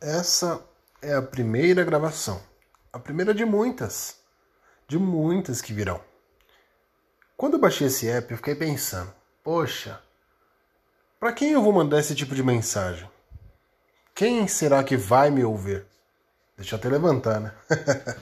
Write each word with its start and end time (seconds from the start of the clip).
Essa 0.00 0.60
é 1.00 1.14
a 1.14 1.22
primeira 1.22 1.84
gravação. 1.84 2.42
A 2.92 2.98
primeira 2.98 3.34
de 3.34 3.44
muitas. 3.44 4.16
De 4.86 4.98
muitas 4.98 5.60
que 5.60 5.72
virão. 5.72 6.00
Quando 7.36 7.54
eu 7.54 7.60
baixei 7.60 7.88
esse 7.88 8.08
app, 8.08 8.30
eu 8.30 8.36
fiquei 8.36 8.54
pensando: 8.54 9.12
poxa, 9.42 10.00
para 11.18 11.32
quem 11.32 11.52
eu 11.52 11.62
vou 11.62 11.72
mandar 11.72 11.98
esse 11.98 12.14
tipo 12.14 12.34
de 12.34 12.42
mensagem? 12.42 13.08
Quem 14.14 14.46
será 14.46 14.84
que 14.84 14.96
vai 14.96 15.30
me 15.30 15.44
ouvir? 15.44 15.84
Deixa 16.56 16.74
eu 16.74 16.78
até 16.78 16.88
levantar, 16.88 17.40
né? 17.40 17.52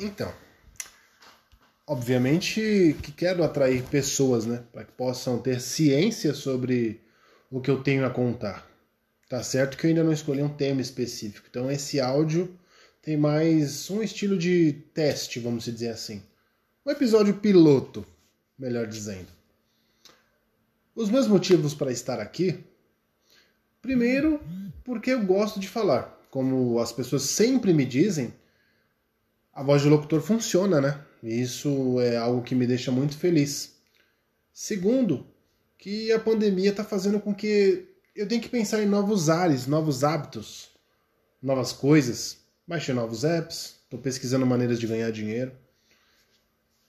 então, 0.00 0.32
obviamente 1.86 2.96
que 3.02 3.12
quero 3.12 3.44
atrair 3.44 3.84
pessoas, 3.84 4.44
né, 4.44 4.64
para 4.72 4.84
que 4.84 4.92
possam 4.92 5.38
ter 5.38 5.60
ciência 5.60 6.34
sobre 6.34 7.00
o 7.50 7.60
que 7.60 7.70
eu 7.70 7.82
tenho 7.82 8.04
a 8.04 8.10
contar. 8.10 8.66
Tá 9.28 9.42
certo 9.42 9.76
que 9.76 9.86
eu 9.86 9.88
ainda 9.88 10.04
não 10.04 10.12
escolhi 10.12 10.40
um 10.40 10.48
tema 10.48 10.80
específico. 10.80 11.48
Então 11.50 11.68
esse 11.68 12.00
áudio 12.00 12.56
tem 13.02 13.16
mais 13.16 13.90
um 13.90 14.00
estilo 14.00 14.38
de 14.38 14.72
teste, 14.94 15.40
vamos 15.40 15.64
dizer 15.64 15.88
assim. 15.88 16.22
Um 16.84 16.90
episódio 16.92 17.34
piloto, 17.34 18.06
melhor 18.56 18.86
dizendo. 18.86 19.26
Os 20.94 21.10
meus 21.10 21.26
motivos 21.26 21.74
para 21.74 21.90
estar 21.90 22.20
aqui. 22.20 22.64
Primeiro, 23.82 24.40
porque 24.84 25.10
eu 25.10 25.24
gosto 25.24 25.58
de 25.58 25.68
falar. 25.68 26.16
Como 26.30 26.78
as 26.78 26.92
pessoas 26.92 27.22
sempre 27.22 27.72
me 27.72 27.84
dizem, 27.84 28.32
a 29.52 29.62
voz 29.62 29.82
de 29.82 29.88
locutor 29.88 30.20
funciona, 30.20 30.80
né? 30.80 31.04
E 31.22 31.40
isso 31.40 32.00
é 32.00 32.16
algo 32.16 32.42
que 32.42 32.54
me 32.54 32.66
deixa 32.66 32.92
muito 32.92 33.18
feliz. 33.18 33.74
Segundo, 34.52 35.26
que 35.76 36.12
a 36.12 36.20
pandemia 36.20 36.70
está 36.70 36.84
fazendo 36.84 37.18
com 37.18 37.34
que 37.34 37.95
eu 38.16 38.26
tenho 38.26 38.40
que 38.40 38.48
pensar 38.48 38.82
em 38.82 38.86
novos 38.86 39.28
ares, 39.28 39.66
novos 39.66 40.02
hábitos, 40.02 40.70
novas 41.40 41.72
coisas. 41.72 42.38
Baixei 42.66 42.94
novos 42.94 43.22
apps, 43.22 43.76
estou 43.84 44.00
pesquisando 44.00 44.46
maneiras 44.46 44.80
de 44.80 44.86
ganhar 44.86 45.12
dinheiro. 45.12 45.52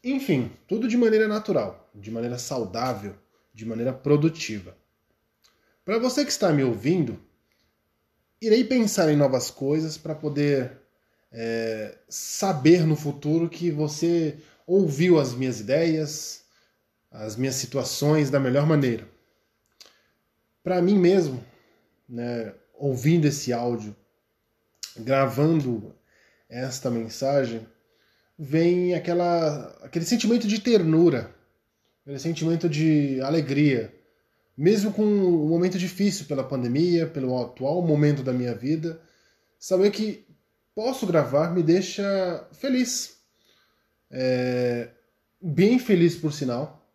Enfim, 0.04 0.52
tudo 0.68 0.88
de 0.88 0.98
maneira 0.98 1.28
natural, 1.28 1.92
de 1.94 2.10
maneira 2.10 2.40
saudável, 2.40 3.16
de 3.54 3.66
maneira 3.66 3.92
produtiva. 3.92 4.76
Para 5.84 6.00
você 6.00 6.24
que 6.24 6.32
está 6.32 6.52
me 6.52 6.64
ouvindo, 6.64 7.20
irei 8.42 8.64
pensar 8.64 9.12
em 9.12 9.18
novas 9.18 9.52
coisas 9.52 9.98
para 9.98 10.16
poder 10.16 10.80
é, 11.32 11.98
saber 12.08 12.86
no 12.86 12.96
futuro 12.96 13.50
que 13.50 13.70
você 13.70 14.38
ouviu 14.66 15.20
as 15.20 15.34
minhas 15.34 15.60
ideias, 15.60 16.44
as 17.12 17.36
minhas 17.36 17.56
situações 17.56 18.30
da 18.30 18.40
melhor 18.40 18.66
maneira 18.66 19.17
para 20.68 20.82
mim 20.82 21.00
mesmo, 21.00 21.42
né, 22.10 22.54
ouvindo 22.78 23.26
esse 23.26 23.54
áudio, 23.54 23.96
gravando 24.98 25.96
esta 26.50 26.92
mensagem, 26.92 27.66
vem 28.38 28.94
aquela, 28.94 29.70
aquele 29.82 30.04
sentimento 30.04 30.46
de 30.46 30.60
ternura, 30.60 31.34
aquele 32.02 32.20
sentimento 32.20 32.68
de 32.68 33.22
alegria, 33.22 33.96
mesmo 34.58 34.92
com 34.92 35.04
um 35.04 35.48
momento 35.48 35.78
difícil 35.78 36.26
pela 36.26 36.44
pandemia, 36.44 37.08
pelo 37.08 37.42
atual 37.42 37.82
momento 37.82 38.22
da 38.22 38.34
minha 38.34 38.54
vida, 38.54 39.00
saber 39.58 39.90
que 39.90 40.28
posso 40.76 41.08
gravar 41.08 41.56
me 41.56 41.64
deixa 41.64 42.46
feliz. 42.52 43.16
É, 44.12 44.90
bem 45.42 45.80
feliz 45.80 46.18
por 46.18 46.34
sinal 46.34 46.87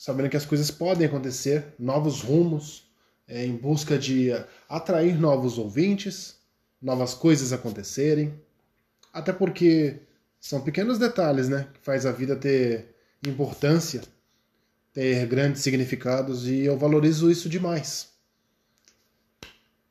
sabendo 0.00 0.30
que 0.30 0.36
as 0.38 0.46
coisas 0.46 0.70
podem 0.70 1.06
acontecer, 1.06 1.74
novos 1.78 2.22
rumos, 2.22 2.90
é, 3.28 3.44
em 3.44 3.54
busca 3.54 3.98
de 3.98 4.30
atrair 4.66 5.20
novos 5.20 5.58
ouvintes, 5.58 6.38
novas 6.80 7.12
coisas 7.12 7.52
acontecerem. 7.52 8.32
Até 9.12 9.30
porque 9.30 10.00
são 10.40 10.62
pequenos 10.62 10.98
detalhes, 10.98 11.50
né, 11.50 11.68
que 11.74 11.80
faz 11.80 12.06
a 12.06 12.12
vida 12.12 12.34
ter 12.34 12.94
importância, 13.26 14.00
ter 14.90 15.26
grandes 15.26 15.60
significados 15.60 16.48
e 16.48 16.60
eu 16.60 16.78
valorizo 16.78 17.30
isso 17.30 17.46
demais. 17.46 18.08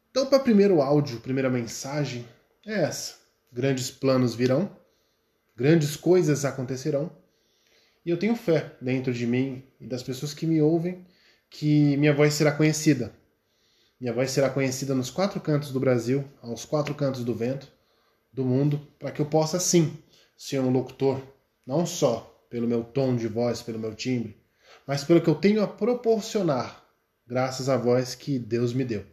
Então, 0.09 0.25
para 0.25 0.39
primeiro 0.39 0.81
áudio, 0.81 1.19
primeira 1.19 1.51
mensagem 1.51 2.27
é 2.65 2.81
essa: 2.81 3.13
grandes 3.53 3.91
planos 3.91 4.33
virão, 4.33 4.75
grandes 5.55 5.95
coisas 5.95 6.45
acontecerão 6.45 7.11
e 8.05 8.09
eu 8.09 8.17
tenho 8.17 8.35
fé 8.35 8.75
dentro 8.81 9.13
de 9.13 9.27
mim 9.27 9.63
e 9.79 9.87
das 9.87 10.03
pessoas 10.03 10.33
que 10.33 10.45
me 10.45 10.61
ouvem 10.61 11.05
que 11.49 11.97
minha 11.97 12.13
voz 12.13 12.33
será 12.33 12.51
conhecida. 12.51 13.13
Minha 13.99 14.13
voz 14.13 14.31
será 14.31 14.49
conhecida 14.49 14.95
nos 14.95 15.09
quatro 15.09 15.41
cantos 15.41 15.71
do 15.71 15.79
Brasil, 15.79 16.23
aos 16.41 16.63
quatro 16.63 16.95
cantos 16.95 17.23
do 17.23 17.33
vento, 17.33 17.67
do 18.31 18.45
mundo, 18.45 18.79
para 18.97 19.11
que 19.11 19.21
eu 19.21 19.25
possa 19.25 19.59
sim 19.59 19.97
ser 20.37 20.59
um 20.59 20.69
locutor, 20.69 21.21
não 21.65 21.85
só 21.85 22.47
pelo 22.49 22.67
meu 22.67 22.83
tom 22.83 23.15
de 23.15 23.27
voz, 23.27 23.61
pelo 23.61 23.79
meu 23.79 23.93
timbre, 23.93 24.37
mas 24.87 25.03
pelo 25.03 25.21
que 25.21 25.29
eu 25.29 25.35
tenho 25.35 25.61
a 25.61 25.67
proporcionar, 25.67 26.85
graças 27.27 27.67
à 27.67 27.75
voz 27.75 28.15
que 28.15 28.39
Deus 28.39 28.73
me 28.73 28.85
deu. 28.85 29.05